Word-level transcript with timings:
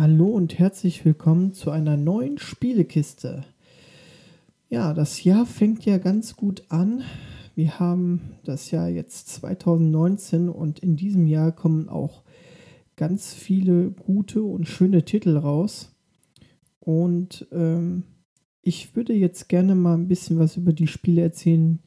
Hallo 0.00 0.28
und 0.28 0.58
herzlich 0.58 1.04
willkommen 1.04 1.52
zu 1.52 1.70
einer 1.70 1.98
neuen 1.98 2.38
Spielekiste. 2.38 3.44
Ja, 4.70 4.94
das 4.94 5.24
Jahr 5.24 5.44
fängt 5.44 5.84
ja 5.84 5.98
ganz 5.98 6.36
gut 6.36 6.64
an. 6.70 7.02
Wir 7.54 7.78
haben 7.78 8.38
das 8.42 8.70
Jahr 8.70 8.88
jetzt 8.88 9.28
2019 9.28 10.48
und 10.48 10.78
in 10.78 10.96
diesem 10.96 11.26
Jahr 11.26 11.52
kommen 11.52 11.90
auch 11.90 12.22
ganz 12.96 13.34
viele 13.34 13.90
gute 13.90 14.42
und 14.42 14.66
schöne 14.66 15.04
Titel 15.04 15.36
raus. 15.36 15.94
Und 16.78 17.46
ähm, 17.52 18.04
ich 18.62 18.96
würde 18.96 19.12
jetzt 19.12 19.50
gerne 19.50 19.74
mal 19.74 19.98
ein 19.98 20.08
bisschen 20.08 20.38
was 20.38 20.56
über 20.56 20.72
die 20.72 20.86
Spiele 20.86 21.20
erzählen, 21.20 21.80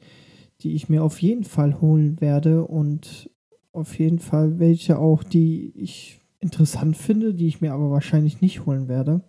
die 0.60 0.76
ich 0.76 0.88
mir 0.88 1.02
auf 1.02 1.20
jeden 1.20 1.42
Fall 1.42 1.80
holen 1.80 2.20
werde 2.20 2.64
und 2.64 3.28
auf 3.72 3.98
jeden 3.98 4.20
Fall 4.20 4.60
welche 4.60 5.00
auch, 5.00 5.24
die 5.24 5.72
ich 5.74 6.20
interessant 6.44 6.96
finde, 6.96 7.34
die 7.34 7.48
ich 7.48 7.60
mir 7.60 7.72
aber 7.72 7.90
wahrscheinlich 7.90 8.40
nicht 8.40 8.66
holen 8.66 8.86
werde. 8.86 9.22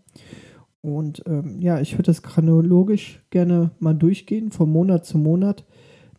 Und 0.81 1.23
ähm, 1.25 1.61
ja, 1.61 1.79
ich 1.79 1.93
würde 1.93 2.03
das 2.03 2.21
chronologisch 2.21 3.25
gerne 3.31 3.71
mal 3.79 3.95
durchgehen, 3.95 4.51
von 4.51 4.69
Monat 4.69 5.05
zu 5.05 5.17
Monat. 5.17 5.65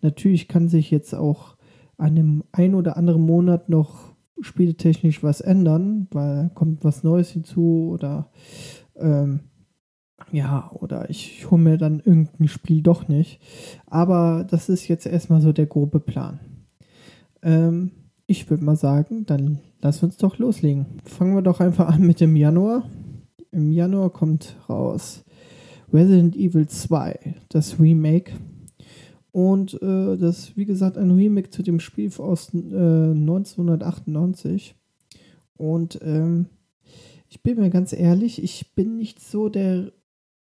Natürlich 0.03 0.49
kann 0.49 0.69
sich 0.69 0.91
jetzt 0.91 1.15
auch 1.15 1.57
an 1.99 2.17
dem 2.17 2.45
ein 2.51 2.75
oder 2.75 2.97
anderen 2.97 3.23
Monat 3.23 3.69
noch 3.69 4.17
spieletechnisch 4.41 5.23
was 5.23 5.41
ändern, 5.41 6.09
weil 6.11 6.51
kommt 6.55 6.85
was 6.85 7.05
Neues 7.05 7.31
hinzu 7.31 7.91
oder 7.93 8.31
ähm, 8.97 9.41
ja, 10.33 10.71
oder 10.73 11.09
ich, 11.11 11.39
ich 11.39 11.51
hole 11.51 11.63
mir 11.63 11.79
dann 11.79 12.01
irgendein 12.01 12.49
Spiel 12.49 12.83
doch 12.83 13.07
nicht. 13.07 13.41
Aber 13.87 14.45
das 14.49 14.69
ist 14.69 14.89
jetzt 14.89 15.07
erstmal 15.07 15.41
so 15.41 15.53
der 15.53 15.67
grobe 15.67 16.01
Plan. 16.01 16.41
Ähm, 17.43 17.93
ich 18.27 18.51
würde 18.51 18.65
mal 18.65 18.77
sagen, 18.77 19.27
dann 19.27 19.59
lass 19.81 20.03
uns 20.03 20.17
doch 20.17 20.39
loslegen. 20.39 20.87
Fangen 21.05 21.35
wir 21.35 21.43
doch 21.43 21.61
einfach 21.61 21.89
an 21.89 22.03
mit 22.03 22.21
dem 22.21 22.37
Januar. 22.37 22.89
Im 23.53 23.71
Januar 23.71 24.11
kommt 24.11 24.57
raus 24.69 25.25
Resident 25.93 26.37
Evil 26.37 26.69
2, 26.69 27.35
das 27.49 27.79
Remake. 27.79 28.33
Und 29.31 29.81
äh, 29.83 30.17
das, 30.17 30.57
wie 30.57 30.65
gesagt, 30.65 30.97
ein 30.97 31.11
Remake 31.11 31.51
zu 31.51 31.63
dem 31.63 31.79
Spiel 31.79 32.11
aus 32.19 32.53
äh, 32.55 32.57
1998. 32.57 34.75
Und 35.57 35.99
ähm, 36.03 36.47
ich 37.29 37.43
bin 37.43 37.59
mir 37.59 37.71
ganz 37.71 37.93
ehrlich, 37.93 38.43
ich 38.43 38.75
bin 38.75 38.97
nicht 38.97 39.21
so 39.21 39.49
der 39.49 39.93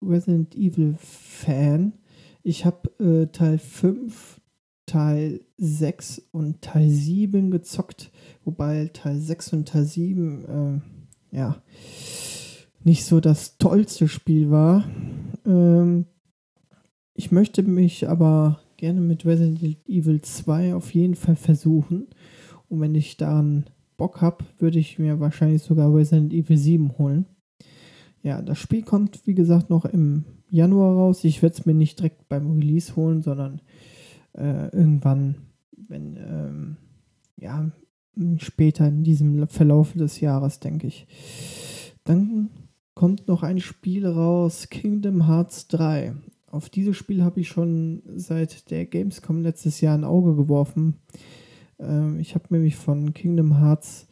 Resident 0.03 0.55
Evil 0.55 0.95
Fan. 0.99 1.95
Ich 2.43 2.65
habe 2.65 2.91
äh, 2.99 3.27
Teil 3.29 3.59
5 3.59 4.41
Teil 4.93 5.41
6 5.57 6.21
und 6.33 6.61
Teil 6.61 6.91
7 6.91 7.51
gezockt, 7.51 8.11
wobei 8.45 8.91
Teil 8.93 9.19
6 9.19 9.55
und 9.55 9.69
Teil 9.69 9.87
7 9.87 10.83
äh, 11.33 11.37
ja 11.37 11.63
nicht 12.85 13.07
so 13.07 13.19
das 13.19 13.57
tollste 13.57 14.07
Spiel 14.07 14.51
war. 14.51 14.85
Ähm, 15.47 16.05
ich 17.15 17.33
möchte 17.33 17.63
mich 17.63 18.07
aber 18.07 18.61
gerne 18.77 19.01
mit 19.01 19.25
Resident 19.25 19.63
Evil 19.89 20.21
2 20.21 20.75
auf 20.75 20.93
jeden 20.93 21.15
Fall 21.15 21.37
versuchen. 21.37 22.09
Und 22.69 22.83
wenn 22.83 22.95
ich 22.95 23.17
daran 23.17 23.65
Bock 23.97 24.21
habe, 24.21 24.45
würde 24.59 24.79
ich 24.79 24.99
mir 24.99 25.21
wahrscheinlich 25.21 25.63
sogar 25.63 25.95
Resident 25.95 26.35
Evil 26.35 26.59
7 26.59 26.99
holen. 26.99 27.25
Ja, 28.23 28.43
das 28.43 28.59
Spiel 28.59 28.83
kommt, 28.83 29.27
wie 29.27 29.35
gesagt, 29.35 29.71
noch 29.71 29.87
im 29.87 30.27
Januar 30.51 30.95
raus. 30.97 31.25
Ich 31.25 31.41
werde 31.41 31.57
es 31.57 31.65
mir 31.65 31.73
nicht 31.73 31.99
direkt 31.99 32.29
beim 32.29 32.51
Release 32.51 32.95
holen, 32.95 33.23
sondern 33.23 33.63
äh, 34.35 34.69
irgendwann, 34.69 35.37
wenn, 35.77 36.17
ähm, 36.17 36.77
ja, 37.37 37.71
später 38.39 38.89
in 38.89 39.05
diesem 39.05 39.49
Verlauf 39.49 39.93
des 39.93 40.21
Jahres, 40.21 40.61
denke 40.61 40.87
ich. 40.87 41.07
Dann 42.05 42.51
kommt 42.95 43.29
noch 43.29 43.43
ein 43.43 43.61
Spiel 43.61 44.07
raus, 44.07 44.69
Kingdom 44.71 45.27
Hearts 45.27 45.69
3. 45.69 46.15
Auf 46.51 46.69
dieses 46.69 46.97
Spiel 46.97 47.23
habe 47.23 47.41
ich 47.41 47.49
schon 47.49 48.03
seit 48.15 48.71
der 48.71 48.85
Gamescom 48.85 49.43
letztes 49.43 49.81
Jahr 49.81 49.97
ein 49.97 50.05
Auge 50.05 50.37
geworfen. 50.37 50.97
Ähm, 51.79 52.19
ich 52.21 52.35
habe 52.35 52.45
nämlich 52.51 52.77
von 52.77 53.15
Kingdom 53.15 53.59
Hearts 53.59 54.09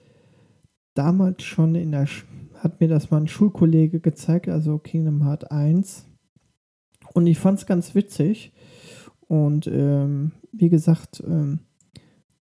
damals 0.94 1.43
schon 1.43 1.75
in 1.75 1.93
der, 1.93 2.06
Sch 2.06 2.25
hat 2.55 2.81
mir 2.81 2.89
das 2.89 3.11
mal 3.11 3.19
ein 3.19 3.28
Schulkollege 3.28 4.00
gezeigt, 4.00 4.49
also 4.49 4.78
Kingdom 4.78 5.25
Hearts 5.25 5.44
1. 5.44 6.06
Und 7.15 7.27
ich 7.27 7.39
fand 7.39 7.59
es 7.59 7.67
ganz 7.67 7.94
witzig. 7.94 8.53
Und 9.31 9.69
ähm, 9.69 10.33
wie 10.51 10.71
gesagt, 10.71 11.23
ähm, 11.25 11.61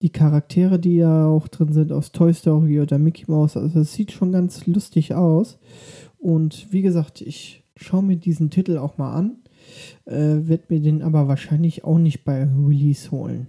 die 0.02 0.10
Charaktere, 0.10 0.80
die 0.80 0.96
ja 0.96 1.28
auch 1.28 1.48
drin 1.48 1.72
sind 1.72 1.92
aus 1.92 2.12
Toy 2.12 2.34
Story 2.34 2.82
oder 2.82 2.98
Mickey 2.98 3.26
Mouse, 3.28 3.58
also 3.58 3.82
es 3.82 3.94
sieht 3.94 4.12
schon 4.12 4.32
ganz 4.32 4.66
lustig 4.66 5.14
aus. 5.14 5.60
Und 6.18 6.66
wie 6.72 6.82
gesagt, 6.82 7.22
ich 7.22 7.64
schaue 7.76 8.02
mir 8.02 8.18
diesen 8.18 8.50
Titel 8.50 8.80
auch 8.80 8.98
mal 8.98 9.14
an, 9.14 9.38
äh, 10.06 10.48
werde 10.48 10.64
mir 10.70 10.82
den 10.82 11.04
aber 11.04 11.28
wahrscheinlich 11.28 11.84
auch 11.84 12.00
nicht 12.00 12.26
bei 12.26 12.46
Release 12.46 13.12
holen. 13.12 13.46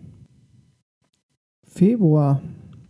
Februar. 1.63 2.43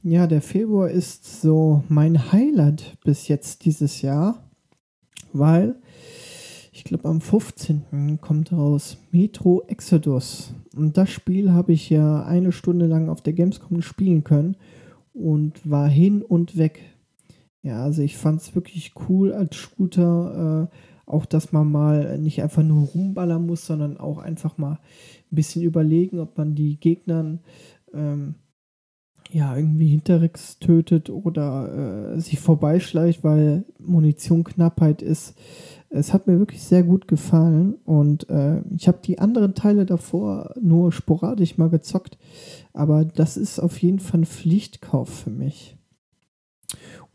Ja, 0.03 0.27
der 0.27 0.43
Februar 0.43 0.91
ist 0.91 1.43
so 1.43 1.85
mein 1.89 2.33
Highlight 2.33 2.99
bis 3.05 3.29
jetzt 3.29 3.65
dieses 3.65 4.03
Jahr, 4.03 4.51
weil 5.33 5.77
ich 6.81 6.85
glaube 6.85 7.11
am 7.11 7.21
15. 7.21 8.21
kommt 8.23 8.53
raus 8.53 8.97
Metro 9.13 9.63
Exodus. 9.69 10.55
Und 10.75 10.97
das 10.97 11.11
Spiel 11.11 11.53
habe 11.53 11.75
ich 11.75 11.91
ja 11.91 12.25
eine 12.25 12.53
Stunde 12.53 12.87
lang 12.87 13.11
auf 13.11 13.21
der 13.21 13.35
Gamescom 13.35 13.83
spielen 13.83 14.25
können 14.25 14.57
und 15.13 15.69
war 15.69 15.91
hin 15.91 16.23
und 16.23 16.57
weg. 16.57 16.81
Ja, 17.61 17.85
also 17.85 18.01
ich 18.01 18.17
fand 18.17 18.41
es 18.41 18.55
wirklich 18.55 18.95
cool 19.11 19.35
als 19.35 19.57
Shooter. 19.57 20.71
Äh, 20.73 20.77
auch, 21.05 21.27
dass 21.27 21.53
man 21.53 21.71
mal 21.71 22.19
nicht 22.19 22.43
einfach 22.43 22.63
nur 22.63 22.87
rumballern 22.89 23.45
muss, 23.45 23.67
sondern 23.67 23.99
auch 23.99 24.17
einfach 24.17 24.57
mal 24.57 24.79
ein 25.31 25.35
bisschen 25.35 25.63
überlegen, 25.63 26.19
ob 26.19 26.39
man 26.39 26.55
die 26.55 26.81
Gegnern 26.81 27.41
ähm, 27.93 28.37
ja 29.31 29.55
irgendwie 29.55 29.89
hinterrücks 29.89 30.59
tötet 30.61 31.11
oder 31.11 32.15
äh, 32.15 32.21
sich 32.21 32.41
vorbeischleicht, 32.41 33.23
weil 33.23 33.67
Munition 33.79 34.45
Knappheit 34.45 35.03
ist. 35.03 35.35
Es 35.93 36.13
hat 36.15 36.29
mir 36.29 36.39
wirklich 36.39 36.63
sehr 36.63 36.85
gut 36.85 37.09
gefallen 37.09 37.75
und 37.85 38.31
äh, 38.31 38.63
ich 38.77 38.87
habe 38.87 39.01
die 39.05 39.19
anderen 39.19 39.57
Teile 39.57 39.85
davor 39.85 40.55
nur 40.61 40.93
sporadisch 40.93 41.59
mal 41.59 41.69
gezockt, 41.69 42.17
aber 42.73 43.05
das 43.05 43.37
ist 43.37 43.59
auf 43.59 43.77
jeden 43.83 43.99
Fall 43.99 44.21
ein 44.21 44.27
Pflichtkauf 44.27 45.09
für 45.09 45.31
mich. 45.31 45.77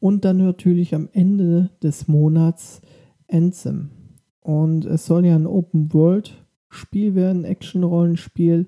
Und 0.01 0.25
dann 0.25 0.37
natürlich 0.37 0.93
am 0.93 1.07
Ende 1.13 1.71
des 1.81 2.09
Monats 2.09 2.81
Anthem. 3.31 3.91
Und 4.41 4.85
es 4.85 5.05
soll 5.05 5.25
ja 5.25 5.35
ein 5.35 5.47
Open 5.47 5.93
World 5.93 6.45
Spiel 6.69 7.15
werden, 7.15 7.45
Action-Rollenspiel 7.45 8.67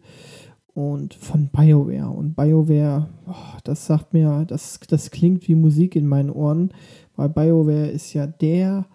und 0.74 1.14
von 1.14 1.50
BioWare. 1.50 2.10
Und 2.10 2.36
BioWare, 2.36 3.10
oh, 3.28 3.58
das 3.64 3.86
sagt 3.86 4.14
mir, 4.14 4.46
das, 4.48 4.80
das 4.88 5.12
klingt 5.12 5.48
wie 5.48 5.56
Musik 5.56 5.96
in 5.96 6.08
meinen 6.08 6.30
Ohren, 6.30 6.72
weil 7.16 7.30
BioWare 7.30 7.88
ist 7.88 8.14
ja 8.14 8.26
der 8.26 8.86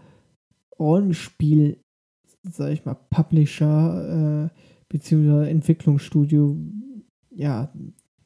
Rollenspiel, 0.83 1.79
sag 2.43 2.73
ich 2.73 2.85
mal, 2.85 2.97
Publisher 3.11 4.51
äh, 4.51 4.59
beziehungsweise 4.89 5.49
Entwicklungsstudio, 5.49 6.57
ja, 7.31 7.73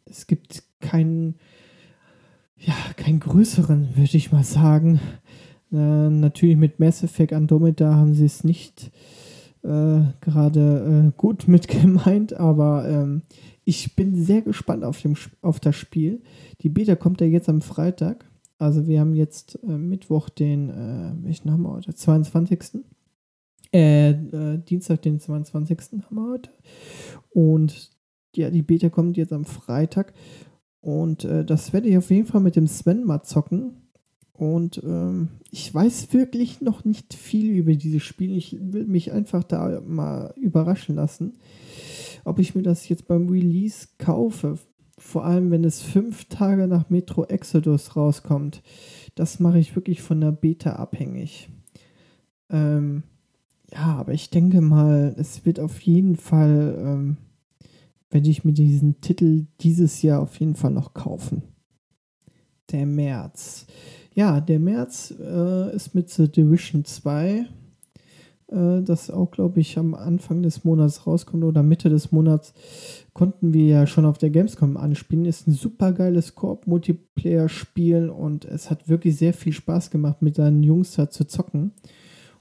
es 0.05 0.27
gibt 0.27 0.65
keinen, 0.81 1.37
ja, 2.59 2.75
keinen 2.97 3.21
größeren, 3.21 3.97
würde 3.97 4.17
ich 4.17 4.33
mal 4.33 4.45
sagen. 4.45 5.01
Äh, 5.73 5.77
natürlich 6.11 6.57
mit 6.57 6.81
Mass 6.81 7.03
Effect 7.03 7.33
Andromeda 7.33 7.95
haben 7.95 8.15
sie 8.15 8.25
es 8.25 8.45
nicht 8.45 8.91
äh, 9.63 10.01
gerade 10.21 11.09
äh, 11.09 11.13
gut 11.17 11.49
mit 11.49 11.69
gemeint, 11.69 12.35
aber 12.35 12.89
ähm, 12.89 13.23
ich 13.65 13.97
bin 13.97 14.15
sehr 14.17 14.43
gespannt 14.43 14.85
auf, 14.85 15.03
dem, 15.03 15.15
auf 15.43 15.61
das 15.61 15.77
Spiel. 15.77 16.23
Die 16.63 16.69
Beta 16.69 16.95
kommt 16.95 17.21
ja 17.21 17.27
jetzt 17.27 17.49
am 17.49 17.61
Freitag. 17.61 18.25
Also 18.59 18.87
wir 18.87 19.01
haben 19.01 19.15
jetzt 19.15 19.59
äh, 19.63 19.79
Mittwoch 19.79 20.29
den, 20.29 20.71
äh, 20.71 21.13
welchen 21.25 21.51
haben 21.51 21.63
wir 21.63 21.73
heute? 21.73 21.95
22. 21.95 22.85
Äh, 23.73 24.11
äh, 24.11 24.59
Dienstag 24.59 25.03
den 25.03 25.21
22. 25.21 25.79
haben 26.05 26.17
wir 26.17 26.31
heute. 26.31 26.51
Und 27.31 27.91
ja, 28.35 28.51
die 28.51 28.63
Beta 28.63 28.89
kommt 28.89 29.17
jetzt 29.17 29.33
am 29.33 29.45
Freitag. 29.45 30.15
Und 30.81 31.25
äh, 31.25 31.45
das 31.45 31.73
werde 31.73 31.89
ich 31.89 31.99
auf 31.99 32.11
jeden 32.11 32.27
Fall 32.27 32.41
mit 32.41 32.57
dem 32.57 32.67
Sven 32.67 33.05
mal 33.05 33.23
zocken. 33.23 33.83
Und 34.33 34.83
ähm, 34.85 35.29
ich 35.51 35.73
weiß 35.75 36.13
wirklich 36.13 36.61
noch 36.61 36.85
nicht 36.85 37.15
viel 37.15 37.57
über 37.57 37.75
dieses 37.75 38.03
Spiel. 38.03 38.37
Ich 38.37 38.57
will 38.61 38.87
mich 38.87 39.13
einfach 39.13 39.43
da 39.45 39.81
mal 39.81 40.35
überraschen 40.37 40.97
lassen, 40.97 41.39
ob 42.25 42.39
ich 42.39 42.55
mir 42.55 42.63
das 42.63 42.89
jetzt 42.89 43.09
beim 43.09 43.29
Release 43.29 43.89
kaufe 43.99 44.59
vor 44.99 45.25
allem 45.25 45.51
wenn 45.51 45.65
es 45.65 45.83
fünf 45.83 46.27
Tage 46.27 46.67
nach 46.67 46.89
Metro 46.91 47.25
Exodus 47.25 47.97
rauskommt, 47.97 48.63
das 49.15 49.41
mache 49.41 49.59
ich 49.59 49.75
wirklich 49.77 50.03
von 50.03 50.21
der 50.21 50.33
Beta 50.33 50.75
abhängig. 50.75 51.49
Ähm, 52.51 53.03
ja, 53.73 53.97
aber 53.97 54.13
ich 54.13 54.31
denke 54.31 54.61
mal, 54.61 55.15
es 55.19 55.45
wird 55.45 55.61
auf 55.61 55.81
jeden 55.81 56.17
Fall, 56.17 56.77
ähm, 56.79 57.17
werde 58.11 58.31
ich 58.31 58.45
mir 58.45 58.53
diesen 58.53 59.01
Titel 59.01 59.47
dieses 59.61 60.03
Jahr 60.03 60.21
auf 60.21 60.39
jeden 60.39 60.55
Fall 60.55 60.71
noch 60.71 60.95
kaufen. 60.95 61.43
Der 62.71 62.87
März. 62.87 63.67
ja, 64.15 64.41
der 64.41 64.59
März 64.59 65.15
äh, 65.21 65.75
ist 65.75 65.95
mit 65.95 66.11
The 66.11 66.31
Division 66.31 66.85
2 66.85 67.47
äh, 68.49 68.83
das 68.83 69.11
auch, 69.11 69.31
glaube 69.31 69.61
ich, 69.61 69.79
am 69.79 69.95
Anfang 69.95 70.43
des 70.43 70.65
Monats 70.65 71.07
rauskommt 71.07 71.45
oder 71.45 71.63
Mitte 71.63 71.89
des 71.89 72.13
Monats, 72.13 72.55
konnten 73.13 73.53
wir 73.53 73.67
ja 73.67 73.87
schon 73.87 74.07
auf 74.07 74.19
der 74.19 74.31
Gamescom 74.31 74.77
anspielen. 74.77 75.25
Ist 75.25 75.47
ein 75.49 75.53
super 75.53 75.93
geiles 75.93 76.35
Koop-Multiplayer-Spiel 76.35 78.09
und 78.09 78.45
es 78.45 78.71
hat 78.71 78.89
wirklich 78.89 79.17
sehr 79.17 79.35
viel 79.35 79.53
Spaß 79.53 79.91
gemacht, 79.91 80.23
mit 80.23 80.37
seinen 80.37 80.63
Jungs 80.63 80.95
da 80.95 81.11
zu 81.11 81.27
zocken. 81.27 81.73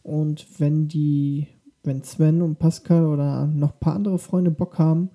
Und 0.04 0.46
wenn 0.60 0.88
die, 0.88 1.48
wenn 1.84 2.04
Sven 2.04 2.42
und 2.42 2.60
Pascal 2.60 3.06
oder 3.06 3.48
noch 3.48 3.74
ein 3.74 3.80
paar 3.80 3.96
andere 3.96 4.19
Freunde 4.19 4.51
Bock 4.51 4.78
haben, 4.78 5.10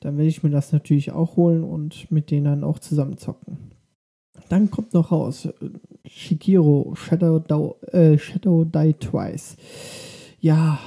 dann 0.00 0.16
werde 0.16 0.28
ich 0.28 0.42
mir 0.42 0.50
das 0.50 0.72
natürlich 0.72 1.10
auch 1.10 1.36
holen 1.36 1.64
und 1.64 2.10
mit 2.12 2.30
denen 2.30 2.44
dann 2.44 2.64
auch 2.64 2.78
zusammen 2.78 3.16
zocken. 3.16 3.72
Dann 4.48 4.70
kommt 4.70 4.94
noch 4.94 5.10
raus 5.10 5.48
Shikiro 6.06 6.94
Shadow, 6.94 7.74
äh, 7.90 8.16
Shadow 8.16 8.64
Die 8.64 8.92
Twice 8.92 9.56
ja, 10.40 10.78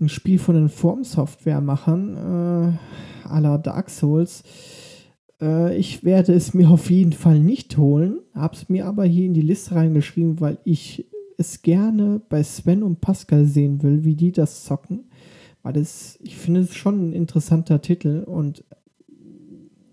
ein 0.00 0.08
Spiel 0.08 0.38
von 0.38 0.54
den 0.54 0.68
Form 0.68 1.04
Software 1.04 1.60
machen, 1.60 2.16
äh, 2.16 3.28
à 3.28 3.40
la 3.40 3.58
Dark 3.58 3.90
Souls. 3.90 4.44
Äh, 5.40 5.76
ich 5.76 6.04
werde 6.04 6.32
es 6.32 6.54
mir 6.54 6.70
auf 6.70 6.90
jeden 6.90 7.12
Fall 7.12 7.40
nicht 7.40 7.76
holen, 7.76 8.20
habe 8.34 8.54
es 8.54 8.68
mir 8.68 8.86
aber 8.86 9.04
hier 9.04 9.26
in 9.26 9.34
die 9.34 9.42
Liste 9.42 9.74
reingeschrieben, 9.74 10.40
weil 10.40 10.58
ich 10.64 11.06
es 11.36 11.62
gerne 11.62 12.20
bei 12.28 12.42
Sven 12.42 12.82
und 12.82 13.00
Pascal 13.00 13.44
sehen 13.44 13.82
will, 13.82 14.04
wie 14.04 14.14
die 14.14 14.32
das 14.32 14.64
zocken. 14.64 15.04
Weil 15.62 15.74
das, 15.74 16.18
ich 16.22 16.36
finde 16.36 16.60
es 16.60 16.74
schon 16.74 17.10
ein 17.10 17.12
interessanter 17.12 17.80
Titel 17.80 18.24
und 18.26 18.64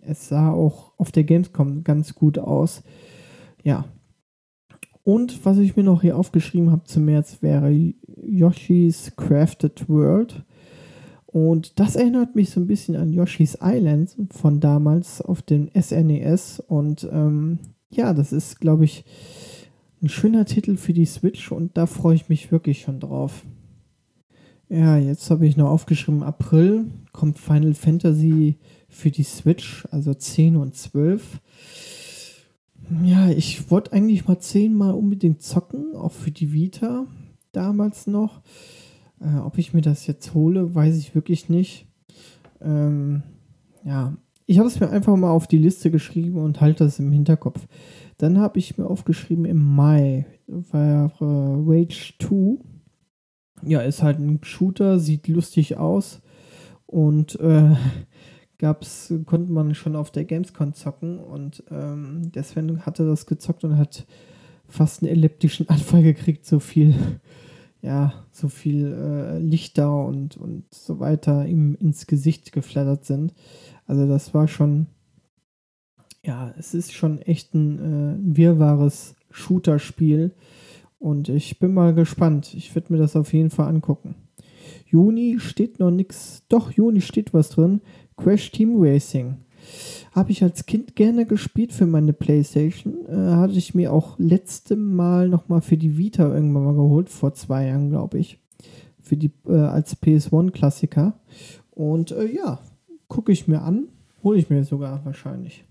es 0.01 0.29
sah 0.29 0.51
auch 0.51 0.93
auf 0.97 1.11
der 1.11 1.23
Gamescom 1.23 1.83
ganz 1.83 2.13
gut 2.13 2.37
aus. 2.37 2.83
Ja, 3.63 3.85
und 5.03 5.45
was 5.45 5.59
ich 5.59 5.75
mir 5.75 5.83
noch 5.83 6.01
hier 6.01 6.17
aufgeschrieben 6.17 6.71
habe 6.71 6.83
zum 6.85 7.05
März 7.05 7.37
wäre 7.41 7.71
Yoshi's 8.35 9.11
Crafted 9.15 9.87
World. 9.89 10.43
Und 11.25 11.79
das 11.79 11.95
erinnert 11.95 12.35
mich 12.35 12.49
so 12.49 12.61
ein 12.61 12.67
bisschen 12.67 12.95
an 12.95 13.11
Yoshi's 13.11 13.57
Island 13.61 14.15
von 14.31 14.61
damals 14.61 15.21
auf 15.21 15.41
dem 15.41 15.69
SNES. 15.77 16.59
E 16.59 16.63
und 16.67 17.07
ähm, 17.11 17.59
ja, 17.89 18.13
das 18.13 18.31
ist, 18.31 18.61
glaube 18.61 18.85
ich, 18.85 19.03
ein 20.01 20.09
schöner 20.09 20.45
Titel 20.45 20.77
für 20.77 20.93
die 20.93 21.05
Switch 21.05 21.51
und 21.51 21.75
da 21.77 21.87
freue 21.87 22.15
ich 22.15 22.29
mich 22.29 22.51
wirklich 22.51 22.81
schon 22.81 22.99
drauf. 22.99 23.43
Ja, 24.69 24.97
jetzt 24.97 25.29
habe 25.29 25.45
ich 25.45 25.57
noch 25.57 25.69
aufgeschrieben, 25.69 26.23
April 26.23 26.85
kommt 27.11 27.37
Final 27.37 27.73
Fantasy 27.73 28.57
für 28.87 29.11
die 29.11 29.23
Switch, 29.23 29.85
also 29.91 30.13
10 30.13 30.55
und 30.55 30.73
12. 30.73 31.41
Ja, 33.03 33.29
ich 33.29 33.69
wollte 33.69 33.93
eigentlich 33.93 34.27
mal 34.27 34.39
zehnmal 34.39 34.93
unbedingt 34.93 35.41
zocken, 35.41 35.95
auch 35.95 36.11
für 36.11 36.31
die 36.31 36.53
Vita 36.53 37.07
damals 37.55 38.07
noch. 38.07 38.41
Äh, 39.19 39.39
ob 39.39 39.57
ich 39.57 39.73
mir 39.73 39.81
das 39.81 40.07
jetzt 40.07 40.33
hole, 40.33 40.75
weiß 40.75 40.97
ich 40.97 41.15
wirklich 41.15 41.49
nicht. 41.49 41.87
Ähm, 42.61 43.23
ja, 43.83 44.15
ich 44.45 44.59
habe 44.59 44.67
es 44.67 44.79
mir 44.79 44.89
einfach 44.89 45.15
mal 45.15 45.31
auf 45.31 45.47
die 45.47 45.57
Liste 45.57 45.89
geschrieben 45.91 46.37
und 46.37 46.61
halte 46.61 46.83
das 46.83 46.99
im 46.99 47.11
Hinterkopf. 47.11 47.67
Dann 48.17 48.39
habe 48.39 48.59
ich 48.59 48.77
mir 48.77 48.85
aufgeschrieben 48.85 49.45
im 49.45 49.63
Mai 49.63 50.25
war 50.47 51.11
äh, 51.19 51.21
Rage 51.21 52.13
2. 52.19 52.59
Ja, 53.63 53.81
ist 53.81 54.03
halt 54.03 54.19
ein 54.19 54.39
Shooter, 54.43 54.99
sieht 54.99 55.27
lustig 55.27 55.77
aus 55.77 56.21
und 56.85 57.39
äh, 57.39 57.75
gab's, 58.57 59.13
konnte 59.25 59.51
man 59.51 59.75
schon 59.75 59.95
auf 59.95 60.11
der 60.11 60.25
Gamescom 60.25 60.73
zocken 60.73 61.19
und 61.19 61.63
ähm, 61.71 62.31
der 62.31 62.43
Sven 62.43 62.85
hatte 62.85 63.05
das 63.05 63.25
gezockt 63.25 63.63
und 63.63 63.77
hat 63.77 64.05
fast 64.67 65.01
einen 65.01 65.11
elliptischen 65.11 65.69
Anfall 65.69 66.03
gekriegt, 66.03 66.45
so 66.45 66.59
viel, 66.59 66.95
ja, 67.85 68.25
so 68.31 68.47
viel 68.49 68.91
äh, 68.93 69.37
Lichter 69.37 70.05
und, 70.05 70.37
und 70.37 70.65
so 70.73 70.99
weiter 70.99 71.45
ihm 71.45 71.77
ins 71.79 72.07
Gesicht 72.07 72.51
geflattert 72.51 73.05
sind. 73.05 73.33
Also 73.85 74.07
das 74.07 74.33
war 74.33 74.47
schon, 74.47 74.87
ja, 76.23 76.53
es 76.57 76.73
ist 76.73 76.93
schon 76.93 77.19
echt 77.19 77.53
ein 77.53 77.79
äh, 77.79 78.37
wirrwarres 78.37 79.15
Shooter-Spiel 79.29 80.33
und 80.97 81.29
ich 81.29 81.59
bin 81.59 81.73
mal 81.73 81.93
gespannt. 81.93 82.55
Ich 82.55 82.73
würde 82.73 82.91
mir 82.91 82.99
das 82.99 83.15
auf 83.15 83.33
jeden 83.33 83.51
Fall 83.51 83.67
angucken. 83.67 84.15
Juni 84.87 85.39
steht 85.39 85.79
noch 85.79 85.91
nichts. 85.91 86.43
Doch, 86.49 86.71
Juni 86.71 87.01
steht 87.01 87.33
was 87.35 87.49
drin. 87.49 87.81
Crash 88.17 88.51
Team 88.51 88.75
Racing. 88.77 89.37
Habe 90.11 90.31
ich 90.31 90.43
als 90.43 90.65
Kind 90.65 90.95
gerne 90.95 91.25
gespielt 91.25 91.73
für 91.73 91.85
meine 91.85 92.13
Playstation. 92.13 93.05
Äh, 93.07 93.35
hatte 93.35 93.53
ich 93.53 93.75
mir 93.75 93.91
auch 93.91 94.17
letzte 94.17 94.75
Mal 94.75 95.29
nochmal 95.29 95.61
für 95.61 95.77
die 95.77 95.97
Vita 95.97 96.33
irgendwann 96.33 96.63
mal 96.63 96.75
geholt, 96.75 97.09
vor 97.09 97.33
zwei 97.33 97.67
Jahren, 97.67 97.89
glaube 97.89 98.19
ich. 98.19 98.39
Für 99.01 99.17
die, 99.17 99.31
äh, 99.47 99.53
als 99.53 100.01
PS1-Klassiker. 100.01 101.19
Und 101.71 102.11
äh, 102.11 102.33
ja, 102.33 102.59
gucke 103.07 103.31
ich 103.31 103.47
mir 103.47 103.61
an. 103.61 103.87
Hole 104.23 104.39
ich 104.39 104.49
mir 104.49 104.63
sogar 104.63 105.03
wahrscheinlich. 105.05 105.65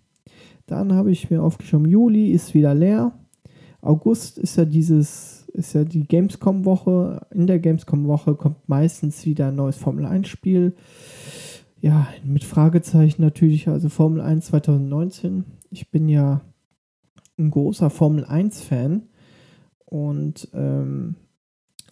Dann 0.67 0.93
habe 0.93 1.11
ich 1.11 1.31
mir 1.31 1.43
aufgeschrieben, 1.43 1.89
Juli 1.89 2.31
ist 2.31 2.55
wieder 2.55 2.75
leer. 2.75 3.13
August 3.81 4.39
ist 4.39 4.57
ja 4.57 4.65
dieses, 4.65 5.47
ist 5.53 5.75
ja 5.75 5.85
die 5.85 6.07
Gamescom-Woche. 6.07 7.27
In 7.33 7.47
der 7.47 7.59
Gamescom-Woche 7.59 8.35
kommt 8.35 8.69
meistens 8.69 9.27
wieder 9.27 9.49
ein 9.49 9.57
neues 9.57 9.77
Formel-1-Spiel 9.77 10.75
ja, 11.85 12.09
mit 12.25 12.45
Fragezeichen 12.45 13.21
natürlich, 13.21 13.69
also 13.69 13.91
Formel 13.91 14.23
1 14.23 14.47
2019. 14.47 15.45
Ich 15.69 15.91
bin 15.91 16.09
ja 16.09 16.41
ein 17.39 17.51
großer 17.51 17.91
Formel 17.91 18.25
1-Fan 18.25 19.03
und 19.85 20.49
ähm, 20.55 21.17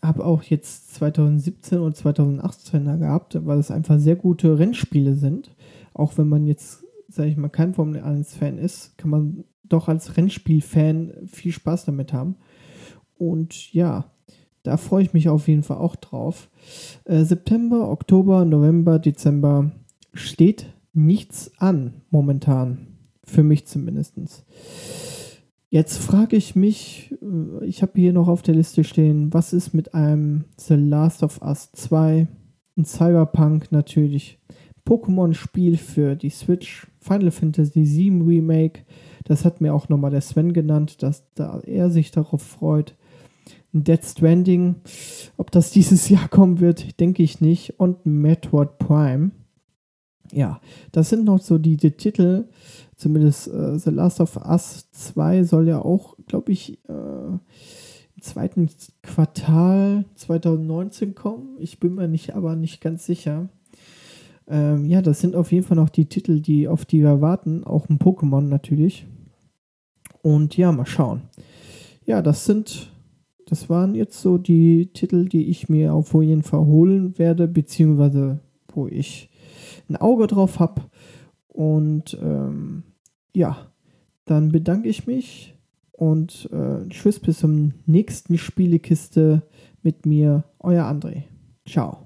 habe 0.03 0.25
auch 0.25 0.45
jetzt 0.45 0.95
2017 0.95 1.79
und 1.79 1.95
2018 1.95 3.01
gehabt, 3.01 3.39
weil 3.45 3.59
es 3.59 3.71
einfach 3.71 3.99
sehr 3.99 4.17
gute 4.17 4.59
Rennspiele 4.59 5.15
sind. 5.15 5.55
Auch 5.93 6.17
wenn 6.17 6.31
man 6.31 6.47
jetzt, 6.47 6.85
sage 7.09 7.29
ich 7.29 7.37
mal, 7.37 7.51
kein 7.51 7.75
Formel 7.75 8.01
1-Fan 8.01 8.57
ist, 8.57 8.97
kann 8.97 9.11
man 9.11 9.45
doch 9.63 9.89
als 9.89 10.17
Rennspiel-Fan 10.17 11.27
viel 11.27 11.53
Spaß 11.53 11.85
damit 11.85 12.15
haben. 12.15 12.37
Und 13.19 13.75
ja, 13.75 14.11
da 14.63 14.79
freue 14.79 15.03
ich 15.03 15.13
mich 15.13 15.29
auf 15.29 15.49
jeden 15.49 15.65
Fall 15.65 15.77
auch 15.77 15.97
drauf. 15.97 16.49
Äh, 17.05 17.25
September, 17.25 17.91
Oktober, 17.91 18.47
November, 18.47 18.99
Dezember 18.99 19.71
steht 20.13 20.67
nichts 20.93 21.53
an 21.59 22.03
momentan. 22.11 22.89
Für 23.25 23.43
mich 23.45 23.67
zumindest. 23.67 24.15
Jetzt 25.71 25.97
frage 25.97 26.37
ich 26.37 26.55
mich, 26.55 27.15
äh, 27.23 27.65
ich 27.65 27.83
habe 27.83 27.93
hier 27.95 28.13
noch 28.13 28.29
auf 28.29 28.43
der 28.43 28.55
Liste 28.55 28.85
stehen, 28.85 29.33
was 29.33 29.53
ist 29.53 29.73
mit 29.73 29.95
einem 29.95 30.45
The 30.59 30.75
Last 30.75 31.23
of 31.23 31.41
Us 31.41 31.71
2, 31.73 32.27
ein 32.77 32.85
Cyberpunk 32.85 33.71
natürlich, 33.71 34.39
Pokémon-Spiel 34.85 35.79
für 35.79 36.17
die 36.17 36.31
Switch, 36.31 36.89
Final 37.01 37.31
Fantasy 37.31 37.85
VII 37.85 38.23
Remake, 38.23 38.83
das 39.25 39.45
hat 39.45 39.61
mir 39.61 39.73
auch 39.73 39.89
nochmal 39.89 40.11
der 40.11 40.21
Sven 40.21 40.53
genannt, 40.53 41.03
dass 41.03 41.25
da 41.35 41.61
er 41.61 41.91
sich 41.91 42.11
darauf 42.11 42.43
freut. 42.43 42.97
Dead 43.73 44.05
Stranding, 44.05 44.75
ob 45.37 45.51
das 45.53 45.71
dieses 45.73 46.09
Jahr 46.09 46.29
kommen 46.29 46.61
wird, 46.61 47.01
denke 47.01 47.23
ich 47.23 47.41
nicht. 47.41 47.81
Und 47.81 48.05
Metroid 48.05 48.79
Prime 48.79 49.31
ja, 50.33 50.61
das 50.91 51.11
sind 51.11 51.25
noch 51.25 51.41
so 51.41 51.59
die, 51.59 51.77
die 51.77 51.93
Titel. 51.93 52.49
Zumindest 52.97 53.49
äh, 53.49 53.79
The 53.79 53.91
Last 53.91 54.21
of 54.21 54.37
Us 54.37 54.91
2 54.91 55.45
soll 55.45 55.69
ja 55.69 55.81
auch, 55.81 56.17
glaube 56.27 56.53
ich, 56.53 56.79
äh, 56.89 56.93
im 56.93 58.23
zweiten 58.23 58.71
Quartal 59.03 60.07
2019 60.15 61.15
kommen. 61.15 61.57
Ich 61.59 61.79
bin 61.79 61.95
mir 61.95 62.09
nicht, 62.09 62.35
aber 62.35 62.57
nicht 62.57 62.81
ganz 62.81 63.05
sicher. 63.05 63.49
Ähm, 64.49 64.87
ja, 64.87 65.03
das 65.03 65.21
sind 65.21 65.37
auf 65.37 65.53
jeden 65.53 65.67
Fall 65.67 65.77
noch 65.77 65.91
die 65.91 66.07
Titel, 66.07 66.41
die, 66.41 66.67
auf 66.67 66.85
die 66.85 67.03
wir 67.03 67.21
warten. 67.21 67.65
Auch 67.65 67.89
ein 67.89 67.99
Pokémon 67.99 68.43
natürlich. 68.43 69.07
Und 70.23 70.57
ja, 70.57 70.73
mal 70.73 70.87
schauen. 70.87 71.23
Ja, 72.05 72.23
das 72.23 72.47
sind, 72.47 72.91
das 73.47 73.69
waren 73.69 73.95
jetzt 73.95 74.21
so 74.21 74.39
die 74.39 74.87
Titel, 74.93 75.29
die 75.29 75.51
ich 75.51 75.69
mir 75.69 75.93
auf 75.93 76.15
jeden 76.15 76.43
Fall 76.43 76.65
holen 76.65 77.19
werde, 77.19 77.49
beziehungsweise 77.49 78.41
wo 78.73 78.89
ich 78.89 79.32
ein 79.93 79.97
Auge 79.97 80.27
drauf 80.27 80.59
habe. 80.59 80.83
Und 81.49 82.19
ähm, 82.21 82.85
ja, 83.35 83.73
dann 84.25 84.51
bedanke 84.51 84.89
ich 84.89 85.07
mich 85.07 85.55
und 85.93 86.49
äh, 86.53 86.89
tschüss 86.89 87.21
bis 87.21 87.41
zum 87.41 87.75
nächsten 87.87 88.39
Spielekiste 88.39 89.43
mit 89.83 90.07
mir, 90.07 90.45
euer 90.59 90.85
André. 90.85 91.25
Ciao. 91.67 92.02